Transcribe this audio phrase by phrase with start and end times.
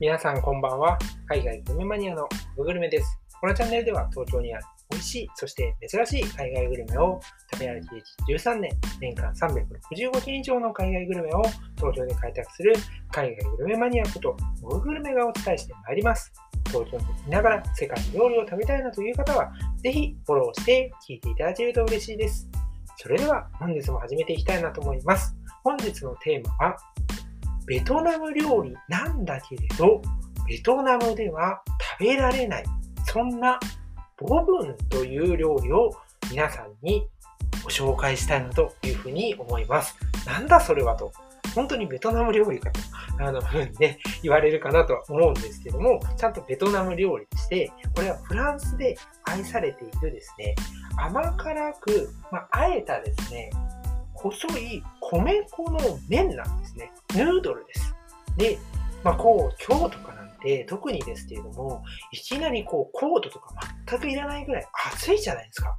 [0.00, 0.96] 皆さんこんばんは。
[1.26, 3.18] 海外グルメマニアのググルメです。
[3.40, 7.20] このチャンネルでは東京にある美味しい、そして珍しい海外グルメを
[7.52, 7.96] 食べ歩き
[8.28, 8.70] 歴13年、
[9.00, 11.42] 年間365件以上の海外グルメを
[11.74, 12.74] 東京で開拓する
[13.10, 16.32] 海外グルメマニアことモググルメがお伝えしてまいります。
[16.68, 19.52] 東京にいながら世界の料理を食べたいなという方は、
[19.82, 22.48] ぜひフォローして聞いていただけると嬉しいです。
[22.98, 25.36] それでは本日も始めていきたいなと思います。
[25.64, 26.76] 本日のテーマは、
[27.68, 30.00] ベトナム料理なんだけれど、
[30.48, 31.62] ベトナムでは
[31.98, 32.64] 食べられない、
[33.04, 33.60] そんな
[34.16, 35.90] ボブンという料理を
[36.30, 37.06] 皆さんに
[37.62, 39.96] ご紹介したいなというふうに思います。
[40.26, 41.12] なんだそれはと。
[41.54, 42.80] 本当にベトナム料理かと、
[43.18, 50.54] あの、ふうにね、言われるかなとは思うんですけども、ちゃんとベトナム料理として、これはフランスで愛されているですね、
[50.96, 53.50] 甘辛く、まあ、あえたですね、
[54.18, 56.92] 細い米粉の麺なんですね。
[57.14, 57.94] ヌードルです。
[58.36, 58.58] で、
[59.04, 63.54] まあ、こう、今日とかなんて特にですけれども、いきなりこう、コートとか
[63.86, 65.76] 全くいらないぐらい暑いじゃないですか。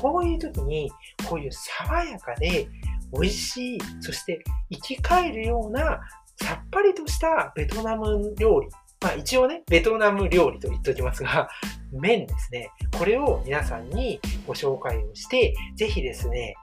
[0.00, 0.90] こういう時に、
[1.28, 2.68] こういう爽やかで
[3.12, 6.00] 美味しい、そして生き返るような
[6.40, 8.68] さっぱりとしたベトナム料理。
[9.00, 11.48] まあ一応ね、ベトナム料理と言っておきますが、
[11.92, 12.70] 麺ですね。
[12.98, 16.54] これを皆さんにご紹介をして、ぜひですね、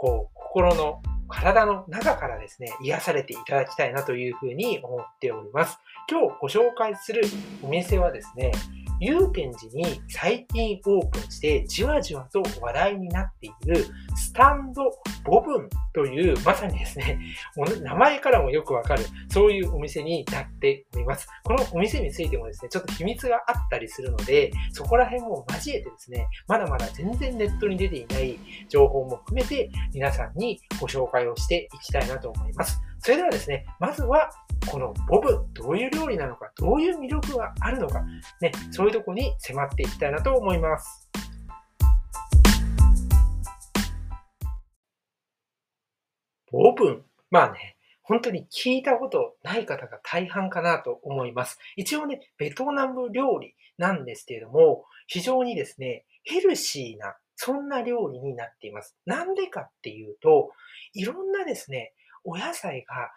[0.00, 5.78] こう、心の体の中からですね、癒されていただきたいなというふうに思っております。
[6.10, 7.22] 今日ご紹介する
[7.62, 8.50] お店はですね、
[9.00, 14.82] 祐天寺に最近オープンしてじわじわと話題になっているスタンド
[15.24, 17.18] ボブンというまさにですね、
[17.82, 21.26] 名前からもよくわかるそういうお店になっております。
[21.44, 32.80] このお店についてもですね、ちょっと秘密があったりするので、そこら辺も交えてですね、まだまだ全然ネットに出ていない情報も含めて皆さんにご紹介をしていきたいなと思います。
[32.98, 34.30] それではですね、まずは
[34.68, 38.02] このボブ、どういう料理なのか、どういう魅力があるのか、
[38.40, 41.08] ね、そういうとこに迫っていきたいなと思います。
[46.50, 51.58] ボブまあね、本当に聞いたことない方が大半かなと思います。
[51.76, 58.96] 一応ね、ベトナム料理なんですけれども、非常にですね、ヘルシーな、そんな料理になっています。
[59.06, 60.50] なんでかっていうと、
[60.92, 61.94] いろんなですね、
[62.24, 63.10] お野菜が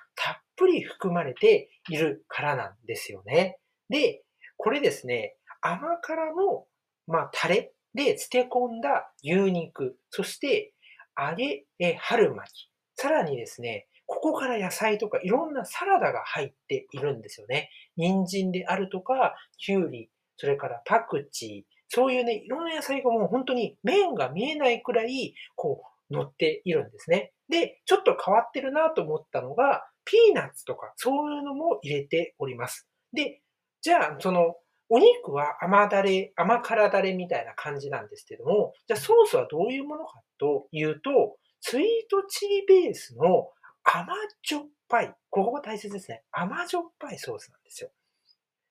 [0.55, 3.57] ぷり含まれているからなんですよね。
[3.89, 4.23] で、
[4.57, 6.65] これですね、甘辛の、
[7.07, 10.73] まあ、タレで漬け込んだ牛肉、そして
[11.17, 17.69] 揚げ、え、春巻き、さらにですね、ここから野菜とかいろんなサラダが入っているんですよね。
[17.95, 27.31] 人参であるとか、きゅうり、それからパクチー、そういうね、いろんな野菜がもう本当に麺が見えないくらい、こう、乗っているんですね。
[27.49, 32.87] で、ちょっと変わってるなと思ったのが、ピーナッツとか、そういうのも入れております。
[33.13, 33.41] で、
[33.81, 34.55] じゃあ、その、
[34.89, 43.49] お肉は甘だれ、甘辛だれみたいな感じなんですけども、じゃあソースはどういうものかというと、スイートチリベースの
[43.83, 45.15] 甘じょっぱい。
[45.29, 46.23] ここが大切ですね。
[46.31, 47.89] 甘じょっぱいソースなんですよ。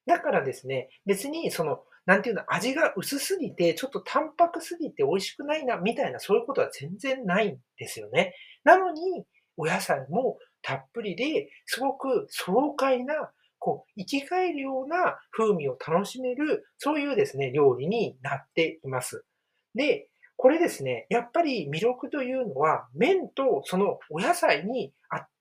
[0.07, 8.35] だからですね、別にその、なんていうの、味が薄すぎて、ちょっと淡白すぎて美味しくないな、みたいな、そういうことは全然ないんですよね。
[8.65, 9.25] なのに、
[9.57, 19.25] お野菜もたっぷりで、すごく爽快な、こう、生き返るような風味を楽しめる、そういうですね、料理になっています。
[19.75, 24.93] で、これですね、やっぱり魅力というのは、麺とそのお野菜に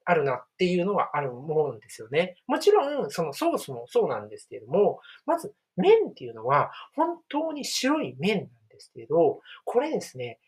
[0.06, 2.36] あるなっていうのはあるものですよね。
[2.48, 10.40] もちろん、そのソースもそうなんですけれども、まず麺っていうのは本当に白い麺なんですけど、これですね、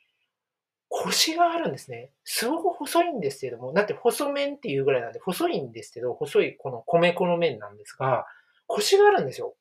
[0.96, 2.12] コシがあるんですね。
[2.24, 8.28] すごく細いんですけども、だって細麺っていうぐらいなんで細いんですけど、細いこの米粉の麺なんですが、
[8.68, 9.56] コシがあるんですよ。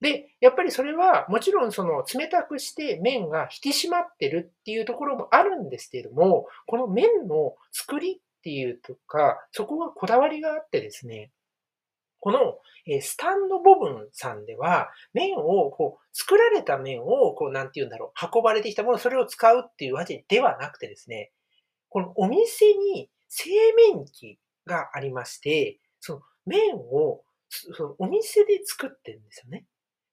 [0.00, 11.30] で、やっぱりそれはもちろんその冷たくして麺が引き締まってるっていうところもあるんですけれども、この麺の作りっていうとか、そこがこだわりがあってですね、
[12.26, 12.58] この
[13.02, 21.30] スタンドボブンさんでは、麺を、こう、作られた麺を、こう、なんて言うんだろう、運ばれてきたもの、それを使うっていうわけではなくてですね、
[21.88, 23.50] このお店に製
[23.92, 29.64] 麺機がありまして、その麺を、そのお店で作ってるんですよね。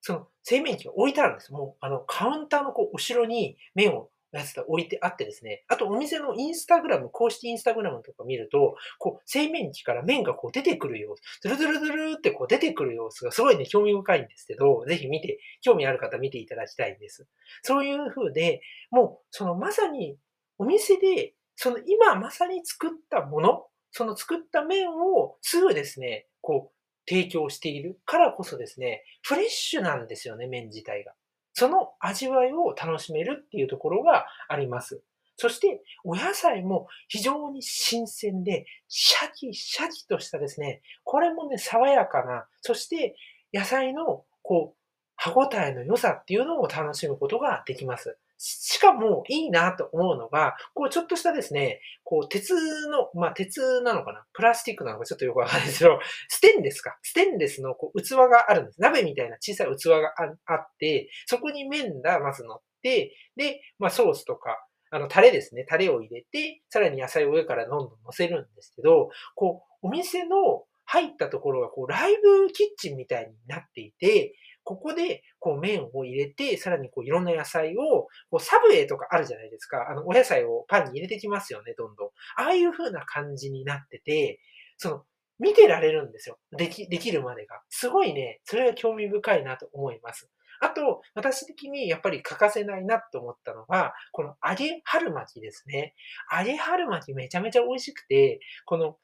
[0.01, 1.51] その製麺機が置いてあるんです。
[1.51, 17.27] もう、あの、カウンターのこう、後ろに麺をやつが置いてあってですね、あとお店のインスタグラム、公式インスタグラムとか見ると、こう、製麺機から麺がこう出てくる様子、ドゥルドゥルドゥルってこう出てくる様子がすごいね、興味深いんですけど、ぜひ見て、興味ある方見ていただきたいんです。
[17.61, 20.17] そういう風で、もう、そのまさに
[20.57, 26.73] お店で、その今まさに作ったもの、その作った麺をすぐですね、こう、
[27.07, 31.13] 提供しているからこそですね、フレッシュなんですよね、麺自体が。
[31.53, 35.01] その味わいを楽しめるっていうところがあります。
[35.37, 43.15] そして、お野菜も非常に新鮮で、シャキシャキとしたですね、これもね、爽やかな、そして
[43.53, 44.77] 野菜の、こう、
[45.15, 48.17] 歯応えの良さっていうのを楽しむことができます。
[48.45, 52.53] しかもいいなと思うのが、こうちょっとしたですね、こう鉄
[52.89, 54.25] の、まあ鉄なのかな？
[54.33, 56.97] プラスチックなのかちょっとよくわかんないですけど、ステンレスか。
[57.01, 58.81] ステンレスのこう器があるんです。
[58.81, 60.13] 鍋みたいな小さい器が
[60.45, 64.57] あって、そこに麺がまず乗って、で、まあソースとか、
[64.91, 65.65] あの、タレですね。
[65.67, 79.89] タレを入れて、さらに野菜を上からどんどん乗せるんですけど、こう、お店の入ったところが、こう、ライブキッチンみたいになっていて、ここで、こう、麺を入れて、さらにこう、いろんな野菜を、こう、サブウェイとかあるじゃないですか。
[79.89, 82.07] あの、お野菜をパンに入れてきますよね、どんどん。
[82.37, 84.39] ああいう風な感じになってて、
[84.77, 85.03] その、
[85.39, 86.37] 見てられるんですよ。
[86.57, 87.61] でき、できるまでが。
[87.69, 90.29] すごいね、それが興味深いなと思います。
[90.61, 95.93] あと、私的にやっぱり欠かせないなと思ったのは、この揚げ春巻きですね。
[96.31, 98.97] 揚げ春巻きめちゃめちゃ美味しくて、この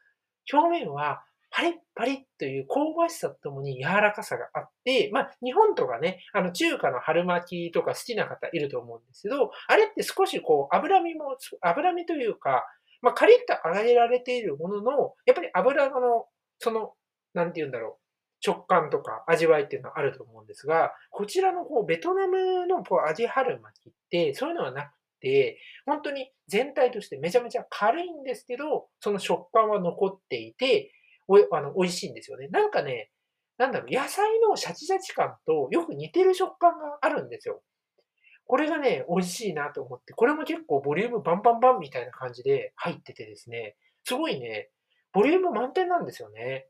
[0.51, 1.21] 表面は
[1.59, 12.65] パリッパリッという香ばしさとともに柔らかさがあって、まあ、日本とかね、あの、中華の春巻きとか好きな方いると思うんですけど、あれって少しこう、脂身も、脂身というか、
[13.01, 16.27] まあ、カリッと揚げられているものの、やっぱり油の、
[16.59, 16.93] その、
[17.33, 18.01] なんて言うんだろう、
[18.39, 30.93] 食感とか味わいっていうのはあると思うんですが、こちらのこうベトナムのこう味春巻きって、そういうのはなくて、本当に全体としてめちゃめちゃ軽いんですけど、その食感は残っていて、
[31.29, 32.47] おあの美味しいんですよね。
[32.49, 33.11] なんかね、
[33.57, 37.61] なんだろう、野菜のシャチシャチ感とよく似てる食感があるんですよ。
[38.45, 44.71] これがね、美味しいなと思って、これも結構ボリュームバンバンバンみたいな感じで入っててですね、すごいね、
[45.13, 46.67] ボリューム満点なんですよね。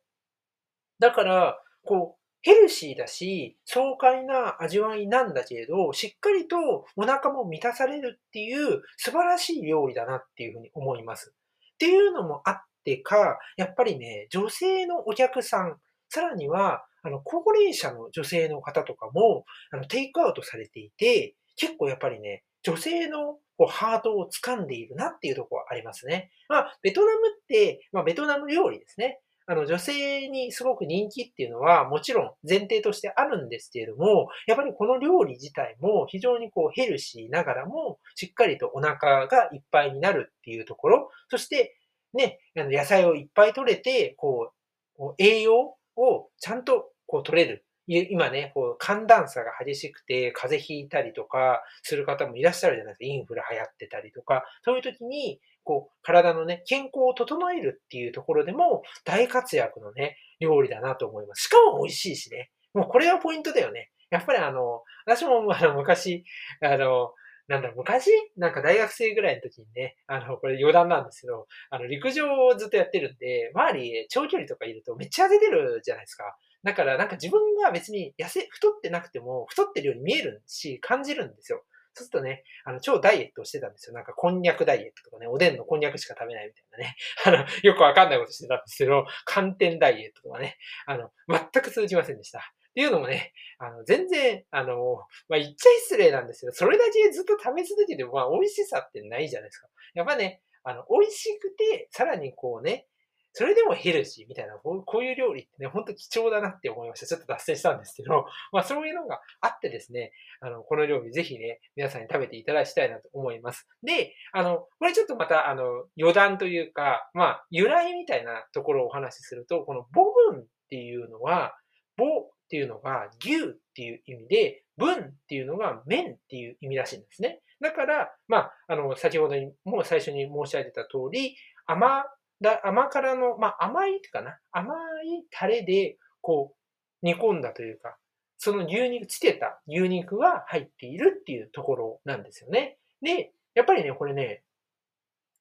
[1.00, 11.34] だから、こう、ヘルシーだし、爽快な味わいなんだけれど、しっかりとお腹も満たされるっていう素晴らしい料理だなっていうふうに思います。
[11.76, 12.62] っていうのもあっ
[12.98, 15.78] てか、やっぱりね、女性のお客さん、
[16.10, 26.32] さらには、あの、高齢者の女性の方とかも、あの、テイクアウトされていて、結構やっぱりね、女性のこうハートを掴んでいるなっていうところはありますね。
[26.50, 29.20] まあ、ベトナムって、まあ、ベトナム料理ですね。
[29.46, 41.79] あの、女性にすごく人気っていうのはもちろん前提としてあるんですけれども、やっぱりこの料理自体も非常にこうヘルシーながらもしっかりとお腹がいっぱいになるっていうところ、そして
[42.14, 44.52] ね、あの野菜をいっぱい取れて、こ
[44.98, 47.66] う、栄養をちゃんとこう取れる。
[47.88, 53.06] 今ね、こう寒暖差が激しくて風邪ひいたりとかする方もいらっしゃるじゃないですか。
[53.06, 55.40] インフル流行ってたりとか、そういう時に
[55.70, 61.44] こう、体のね、健康を整えるっていうところでも大活躍のね、料理だなと思います。
[61.44, 62.50] しかも美味しいしね。
[62.74, 63.92] もうこれがポイントだよね。
[64.10, 66.24] やっぱりあの、私もあの昔、
[66.62, 67.14] あの、
[67.50, 76.24] なんだろう、昔なんか大学生ぐらいの時にね、あの、これ余談なんですけど、あの、陸上をずっとやってるんで、周り長距離とかいるとめっちゃ出てるじゃないですか。
[76.64, 81.64] だからなんか自分が別に痩せ、太ってなくても太ってるように見えるし、感じるんですよ。
[81.96, 83.96] そうするとね、あの、超ダイエットをしてたんですよ。
[83.96, 86.96] なんか、こんにゃくダイエットとかね、おでんのこんにゃくしか食べないみたいなね。
[87.26, 92.54] あの、よくわかんないことしてたんですけど、寒天ダイエットとかね、あの、全く通じませんでした。
[92.80, 99.68] っていうのもね、あの、全然、あの、まあ、言っちゃ失礼なんですけど、それだけずっと食べ続けても、まあ、美味しさってないじゃないですか。
[99.96, 102.88] やっぱね、あの、美味しくて、さらにこうね、
[103.34, 107.06] それでもヘルシーみたいな、こういう料理ってね、ほんと貴重だなって思いました。
[107.06, 113.68] ちょっと脱線したんですけど、 まあそういうのがあってですね、あの、この料理ぜひね、皆さんに食べていただきたいなと思います。
[113.84, 121.56] で、あの、これちょっとまた、あの、余談というか、まあ、由来みたいなところをお話しすると、この母文っていうのは、
[121.98, 127.42] 母っていうのが牛っていう意味で、文っていうのが麺っていう意味らしいんですね。
[127.62, 131.36] だから、まあ、あの、先ほどにもう最初に申し上げた通り、
[131.68, 132.06] 甘
[132.42, 134.40] だ甘辛の、まあ甘いかな。
[134.52, 137.98] 甘いタレで、こう、煮込んだというか、
[138.40, 142.78] その牛肉、つけた牛肉が入っているっていうところなんですよね。
[143.02, 144.44] で、やっぱりね、これね、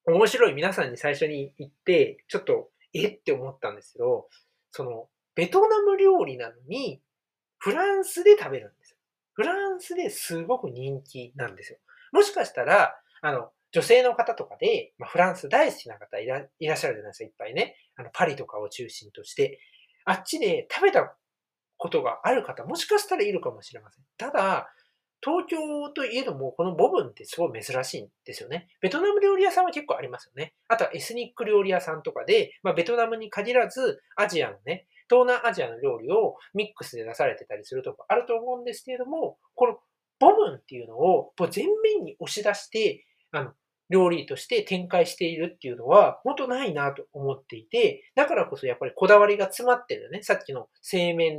[0.05, 4.29] 面白い皆さんに最初に言って、ちょっと、えって思ったんですけど、
[4.73, 7.00] その、ベトナム料理なのに、
[7.59, 8.97] フランスで食べるんですよ。
[9.35, 11.78] フランスですごく人気なんですよ。
[12.11, 17.76] もしかしたら、あの、女性の方とかで、まあ、フランス大好きな方いらいらっしゃるじゃないですか、いっぱいね。
[17.95, 19.61] あの、パリとかを中心として。
[20.07, 21.14] あっちで食べた
[21.76, 24.04] ことがある方、もしかしたらいるかもしれません。
[24.16, 24.68] ただ、
[25.23, 28.66] 東京といえども、このボブンってすごい珍しいんですよね。
[28.80, 30.54] ベトナム料理屋さんは結構ありますよね。
[30.66, 39.79] あとはエスニック料理屋さんとかで、まあ、ベトナムに限らず、アジアのね、東南アジアの料理をミックスで出されてたりするとこあると思うんですけれども、この
[40.19, 43.53] ボブンっていうのを前面に押し出して、あの、
[43.91, 50.23] 料理として展開しているっていうのは、本当ないなと思っていて、だからこそやっぱりこだわりが詰まってるよね。
[50.23, 51.38] さっきの製麺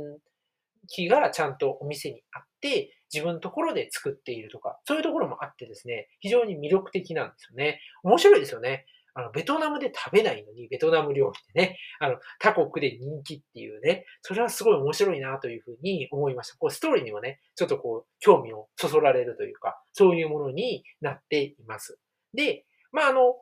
[0.88, 7.80] 機がちゃんとお店にあって、自分のところで作っているとか、そういうところもあってですね、非常に魅力的なんですよね。
[8.02, 8.86] 面白いですよね。
[9.14, 16.58] あの、ベトナムで食べないのに、ベトナム料理でね、あの、他国で人気っていうね、それはすごい面白いなというふうに思いました。
[16.58, 21.98] こう、ストーリーにもね、ちょっとこう、興味をそそられるというか、そういうものになっています。
[22.34, 23.36] で、まあ、あの、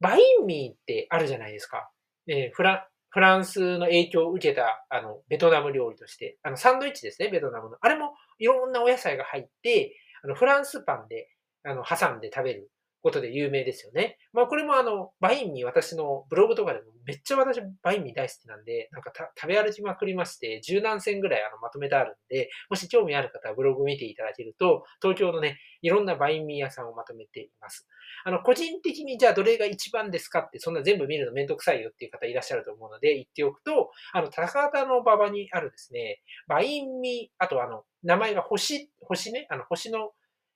[0.00, 1.90] バインミーってあるじゃないですか。
[2.26, 7.76] えー、フラ、フランスの影響を受けた、あの、ベトナム料理として、あの、サンドイッチですね、ベトナムの。
[7.80, 11.28] あれもいろんなお野菜が入って、あの、フランスパンで、
[11.64, 12.70] あの、挟んで食べる
[13.02, 14.18] ことで有名ですよね。
[14.32, 27.88] まあこれもあの、バインミー私のブログとかでもめっちゃ私バインミー大好きなんで、なんか食べ歩きまくりまして、十何選ぐらいあのまとめてあるんで、もし興味ある方はブログ見ていただけると、東京のね、いろんなバインミー屋さんをまとめています。
[28.24, 40.12] あの、個人的にじゃあどれが一番ですかって、そんな全部見るのめんどくさいよっていう方いらっしゃると思うので、言っておくと、あの、高田の馬場にあるですね、バインミー、あとあの、名前が星、星ね、あの、星の、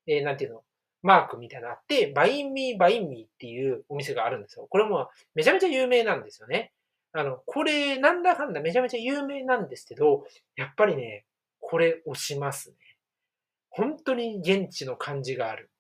[0.07, 0.63] えー、なんていうの、
[1.05, 4.67] マークみたいなのあって、バインミーバインミーっていうお店があるんですよ。
[4.71, 6.73] これもめちゃめちゃ有名なんですよね。
[7.13, 10.25] あの、これ、なんだかんだめちゃめちゃ有名なんですけど、
[10.57, 11.27] やっぱりね、
[11.61, 12.77] これ押しますね。
[13.69, 15.71] 本当に現地の感じがある。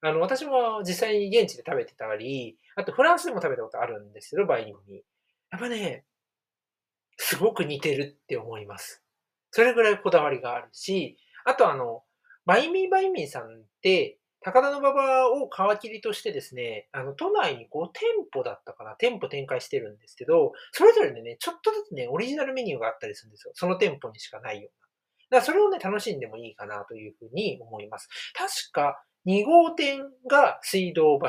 [0.00, 5.00] あの、私も実際に現地で食べてたり、あとフランスでも食べたことあるんですけど、バインミー。
[5.50, 6.04] やっぱね、
[7.16, 9.02] すごく似てるって思います。
[9.50, 12.04] それぐらいこだわりがあるし、あとあの、
[12.46, 13.46] バインミーバインミーさんっ
[13.82, 18.02] て、高田馬場を皮切りとしてですね、あの、都内に5店
[18.32, 23.52] 舗だったかな、店舗展開してるんですけど、それぞれでね、ちょっとずつね、オリジナルメニューがあったりするんですよ。
[23.54, 25.38] その店舗にしかないような。
[25.38, 28.08] だからそれをね、楽しんでもいいかなというふうに思います。
[28.34, 31.28] 確か、2号店が水道橋、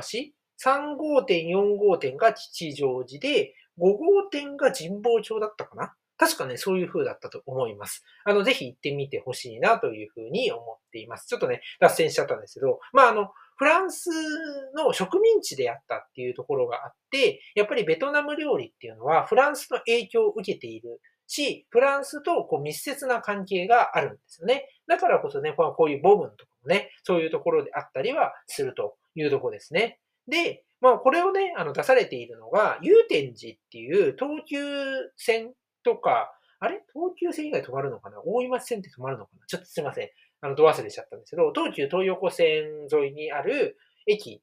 [0.64, 8.04] 3号店、4号店が吉祥寺で、5号店が神保町だったかな確かね、そういう風だったと思います。
[8.26, 11.28] あの、ぜひ行ってみてほしいなという風に思っています。
[11.28, 14.10] ちょっとね、脱線しちゃったんですけど、まあ、あの、フランス
[14.76, 24.70] の植民地であったっていうところがあって、やっぱりベトナム料理っていうのはフランスの影響を受けているし、フランスとこう密接な関係があるんですよね。
[24.88, 30.00] だからこそね、こういうボブンとかもね、そういうところであったりはするというところですね。
[30.28, 34.58] で、まあこれをね、あの出されているのが、祐天寺っていう東急
[35.18, 35.54] 線
[35.90, 36.82] とか、あれ？
[36.94, 38.18] 東急線以外止まるのかな？
[38.26, 39.46] 大井町線って止まるのかな？
[39.48, 40.10] ちょっとすいません。
[40.42, 43.78] あの、ど忘れしちゃったんですけど、東急東横線沿いにある
[44.08, 44.42] 駅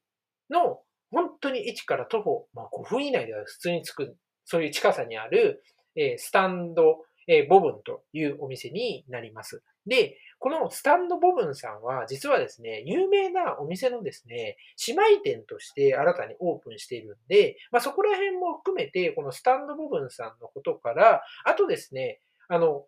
[0.50, 0.80] の、
[1.12, 5.62] 本当に駅から徒歩、まあ、5分以内では普通に着く、そういう近さにある、
[5.94, 6.98] えー、スタンド、
[7.28, 9.62] えー、ボブンというお店になります。
[9.86, 22.86] で、このスタンドボブンさんは、実はですね、有名なお店のですね、姉妹店として新たにオープンしているんで、まあ、そこら辺も含めて、このスタンドボブンさんのことから、あとですね、あの、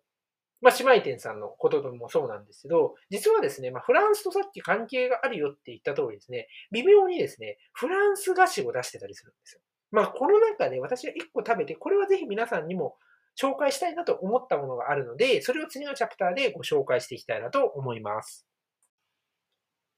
[0.61, 9.61] まあ、姉妹店さんのこともそうなんですけど、実はですね、まあ、フランスとさっき関係があるよって言った通りですね、微妙にですね、フランス菓子を出してたりするんですよ。
[9.91, 12.97] まあ、この中で私が1個食べて、これはぜひ皆さんにも
[13.39, 18.45] 紹介したいなと思ったものがあるので、それを次のチャプターでご紹介していきたいなと思います。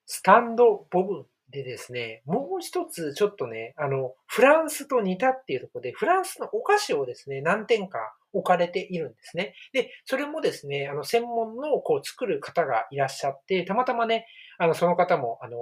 [0.05, 7.99] スタンドボブでですね、もう一つちょっとね、あの、フランスと似たっていうところで、フランスのお菓子をですね、何点か
[8.33, 9.53] 置かれているんですね。
[9.73, 15.57] で、それもですね、あの、専門のこう作る方がいらっしゃって、たまたまね、あの、その方も、あの、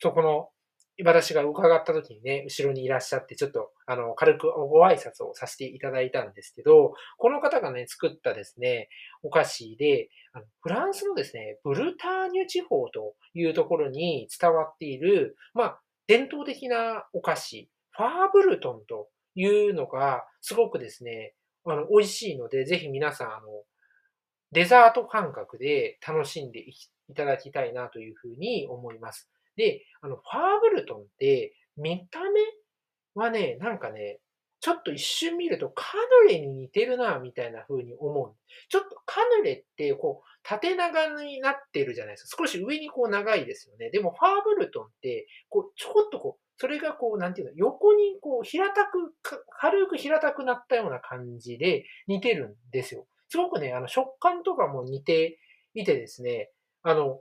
[0.00, 0.48] そこの
[1.02, 8.88] 私が伺った時にね、後ろにいらっしゃって、ちょっと、あの、軽くご挨拶をさせていただいたんですけど、この方がね、作ったですね、
[9.24, 21.34] お菓子で、あのフランスのですね、ブルターニュ地方というところに伝わっている、まあ、伝統的なお菓子、ファーブルトンというのが、すごくですね、
[21.64, 23.64] あの、美味しいので、ぜひ皆さん、あの、
[24.52, 29.28] デザート感覚で楽しんでいただきたいなというふうに思います。
[29.56, 32.40] で、あの、ファーブルトンって、見た目
[33.14, 34.20] はね、なんかね、
[34.60, 35.92] ちょっと一瞬見るとカ
[36.26, 38.34] ヌレに似てるな、みたいな風に思う。
[38.70, 42.44] ちょっとカヌレって、こう、縦長になってるじゃないですか。
[42.44, 43.90] 少し上にこう長いですよね。
[43.90, 49.12] でも、ファーブルトンって、こう、ちょこっとこう、それがこう、なんていうの、横にこう、平たく、
[49.60, 53.06] 軽く平たくなったような感じで似てるんですよ。
[53.28, 55.38] すごくね、あの、食感とかも似て
[55.74, 56.50] いてですね、
[56.82, 57.20] あの、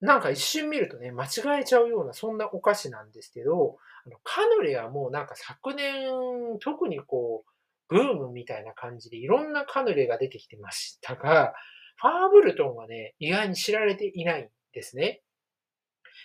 [0.00, 7.50] なんか一瞬見るとね、間違えちゃうような、そんなお菓子なんですけど、あのカヌレはもうなんか昨年、特にこう、
[7.88, 11.54] ブームみたいな感じでいろんなカヌレが出てきてましたが、
[11.96, 15.22] ファーブルトンはね、意外に知られていないんですね。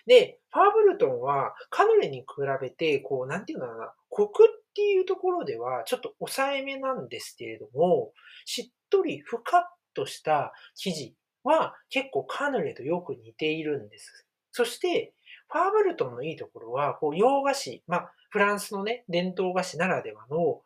[0.05, 2.25] で、ファーブルトンはカヌレに比
[2.59, 8.11] べて、こう、なんていうのかな、コクっていうところではちょっと抑えめなんですけれども、
[8.45, 9.63] しっとりふかっ
[9.93, 14.25] とした生地は結構カヌレとよく似ているんです。
[14.51, 15.13] そして、
[15.49, 20.63] ファーブルトンのいいところは、こう洋菓子、まあ、フランスのね、伝統菓子ならではの、ほ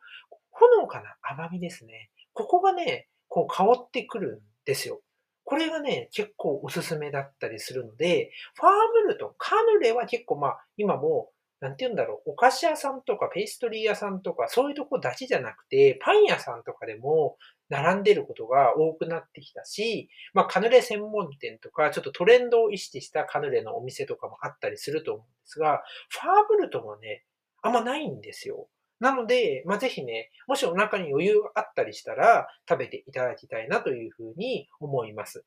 [0.79, 2.09] のかな甘みですね。
[2.33, 5.01] ここがね、こう香ってくるんですよ。
[5.43, 8.71] これがね、結構おすすめだったりするので、ファー
[9.05, 11.29] ブルトン、カヌレは結構まあ、今も
[11.61, 17.37] なんて言うんだろう、お菓子屋さんとかペーストリー屋さんとか、そういうとこだけじゃなくて、パン屋さんとかでも
[17.69, 27.23] 並んでることが多くなってきたし、まあ、カヌレ専門店とか、ちょっとトレンドを意識したカヌレのお店とかもあったりすると思うんですが、ファーブルトもね、
[27.61, 28.67] あんまないんですよ。
[28.99, 35.43] なので、まあ、ぜひね、もしお腹に余裕があったりしたら、食べていただきたいなというふうに思います。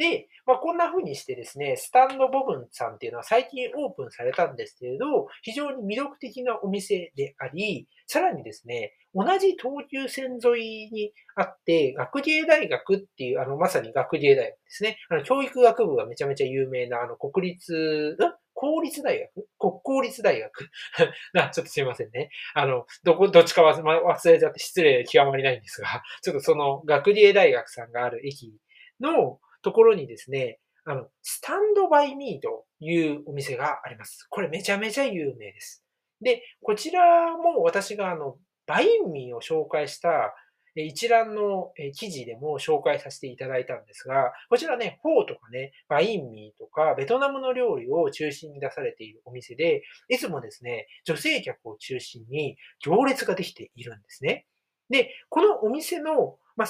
[0.00, 14.96] で、まあ、こんな風にしてですね、スタンドボブンさんっていうのは最近オープンされたんですけれど、非常に魅力的なお店であり、さらにですね、同じ東急線沿いにあって、学芸大学っていう、あの、まさに学芸大学ですね。
[15.10, 18.32] あの、教育学部がめちゃめちゃ有名な、あの、国立、ん？
[18.54, 19.48] 公立大学？
[19.58, 20.50] 国公立大学？
[21.34, 22.30] な、ちょっとすいませんね。
[22.54, 28.54] あの、どこ、どっちか忘れちゃって失礼極まりないんですが、ちょっとその学芸大学さんがある駅
[29.00, 34.26] の、ところにですね、あの、スタンドバインミーというお店があります。
[34.30, 35.84] これめちゃめちゃ有名です。
[36.20, 38.36] で、こちらも私があの、
[38.66, 40.34] バインミーを紹介した
[40.76, 54.46] 一覧の記事でも紹介させていただいたんですが、こちらね、フォーとかね、バインミーとか、ベトナムの料理を中心に出されているお店で、いつもですね、女性客を中心に行列ができているんですね。
[54.88, 56.68] で、このお店の、まあ、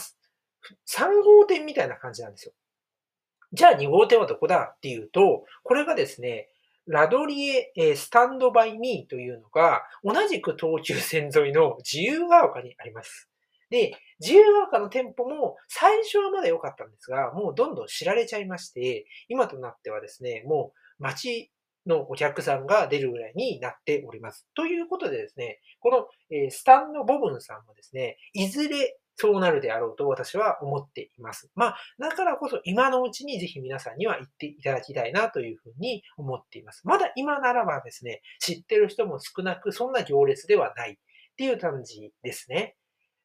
[0.88, 2.52] 3号店みたいな感じなんですよ。
[3.52, 6.48] じゃあ2号店はどこだっていうと、これがですね、
[6.86, 13.28] ラドリエ、スタンドバイミーというのが、同じく東急線沿いの自由が丘にあります。
[13.70, 21.52] で、自由が丘の店舗も最初はまだ良かったんですが、もうどんどん知られちゃいまして、今となってはですね、もう街
[21.86, 24.46] のお客さんが出るぐらいになっております。
[24.54, 31.50] ということでですね、この、スタンドボブンさんもですね、いずれそうなるであろうと私は思っています。
[31.54, 36.80] まあ、だからこそ今のうちにぜひ皆さんには言っていただきたいなというふうに思っています。
[36.86, 40.94] まだ今ならばですね、知ってる人も少なく、そんな行列ではないっ
[41.36, 42.76] ていう感じですね。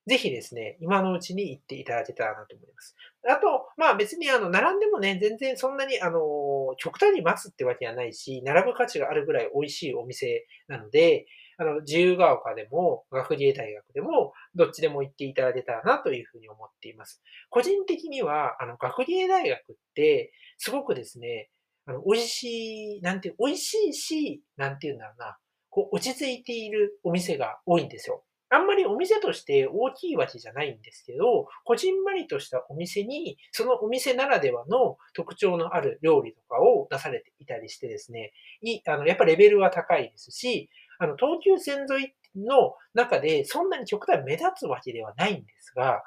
[0.05, 2.95] ぜひですね、今のうちに行っていただけたらなと思います。
[3.27, 11.25] あと、まあ別にあの、並んでもね、全然そんなにあの、極端に待つってわけはないし、並ぶ価値があるぐらい美味しいお店なので、
[11.57, 17.21] あの、自由が丘でも、学芸大学でも、どっちでも行っていただけたらなというふうに思っています。
[17.49, 21.49] 個人的には、あの、学芸大学って、すごくですね、
[21.85, 25.37] あの、美味しい、なんて、美味しいし、なんていうんだろうな、
[25.69, 28.23] こう、落ち着いているお店が多いんですよ。
[28.49, 46.03] あんまりお店として大きいわけじゃないんですけど、こじんまりとしたお店に、そのお店ならではの特徴のある料理とかを出されていたりしてですね、いあのやっぱレベルは高いですし、あの、東急線沿いの中でそんなに極端目立つわけではないんですが、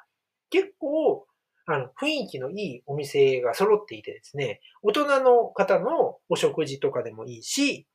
[0.49, 1.25] 結構、
[1.65, 7.87] あの、雰囲気のいいお店が揃っていてですね、大人の方のお食事とかでもいいし、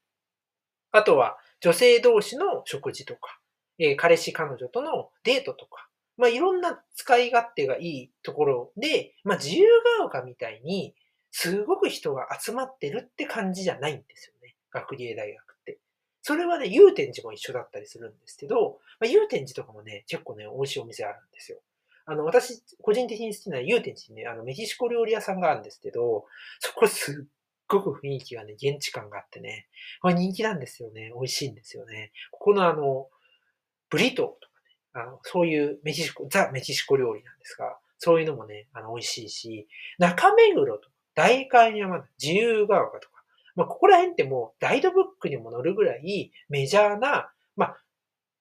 [0.92, 3.40] あとは女性同士の食事とか、
[3.78, 9.66] え、彼氏彼女とのデートとか、まあ、いろんな使い勝手がいいところで、まあ、自由
[9.98, 10.94] が丘みたいに、
[11.32, 14.54] すごく人が集まってるって感じじゃないんですよね。
[14.70, 15.53] 学芸大学。
[16.26, 21.58] それはね、祐天寺も一緒だったりするんですけど、まあ、祐天寺とかもね、結構ね、美味しいお店あるんですよ。
[22.06, 26.24] あの、私、個人的に好きな祐天寺にね、あの、メキシコ料理屋さんがあるんですけど、
[26.60, 27.30] そこすっ
[27.68, 29.68] ごく雰囲気がね、現地感があってね、
[30.00, 31.12] これ人気なんですよね。
[31.14, 32.10] 美味しいんですよね。
[32.30, 33.08] ここのあの、
[33.90, 43.14] ブリトーとかね、あの、そういうメキシコ、ザ・メキシコ料理なんですが、そういうのもね、あの、美味しいし、中目黒とか、大観山、自由が丘とか、
[43.54, 47.76] まあ、ここら辺ってもう、ガイドブックにも載るぐらいメジャーな、まあ、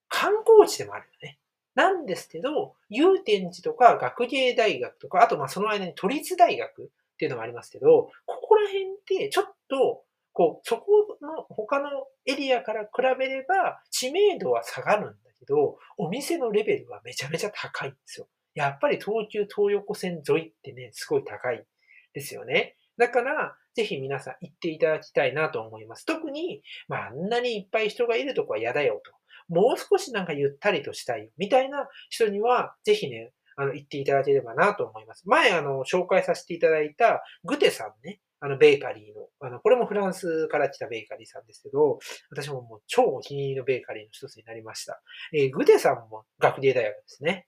[0.08, 1.38] 観光地でもあるよね。
[1.74, 6.86] なんですけど、祐天寺とか学芸大学とか、あとまあその間に都立大学っ
[7.18, 18.28] ていうのがありますけど、ここら辺ってちょっと、こう、そこの他のエリアから比べれば知名度は下がるんだけど、お店のレベルはめちゃめちゃ高いんですよ。
[18.54, 21.64] やっぱり東急東横線沿いってね、すごい高い
[22.12, 22.76] ですよね。
[22.96, 26.06] だから、ぜひ皆さん行っていただきたいなと思います。
[26.06, 29.12] 特に、まあ、あんなにいっぱい人がいるとこは嫌だよと。
[29.48, 35.28] もう少しなんかゆったりとしたいみたいな人には、ぜひね、あの、行っていただければなと思います。
[35.28, 41.98] 前、あの、紹介させていただいた、グテさんね、あの、ベーカリーの、あの、これもフランスから来たベーカリーさんですけど、
[42.30, 45.00] 私ももう超お気に入りのベーカリーの一つになりました。
[45.32, 47.46] えー、グテさんも学芸大学ですね。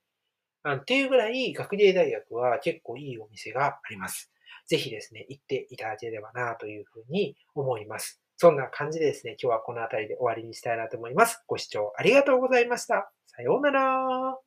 [0.63, 4.33] あっていうぐらい学芸大学は結構いいお店があります。
[4.67, 8.21] ぜひですね、行っていただければなというふうに思います。
[8.37, 11.43] そんな感じでですね、今日はこの辺りで終わりにしたいなと思います。
[11.47, 13.11] ご視聴ありがとうございました。
[13.27, 14.46] さようなら。